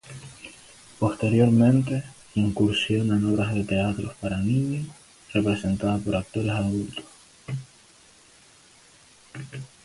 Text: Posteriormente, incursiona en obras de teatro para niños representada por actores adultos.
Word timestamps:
Posteriormente, 0.97 2.03
incursiona 2.33 3.17
en 3.17 3.25
obras 3.31 3.53
de 3.53 3.63
teatro 3.63 4.15
para 4.19 4.37
niños 4.41 4.87
representada 5.31 5.99
por 5.99 6.15
actores 6.15 6.49
adultos. 6.51 7.05